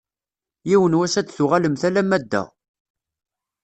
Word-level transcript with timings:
Yiwen 0.69 0.93
n 0.97 0.97
wass 0.99 1.15
ad 1.19 1.25
d-tuɣalemt 1.27 1.81
alamma 1.87 2.17
d 2.21 2.23
da. 2.31 2.43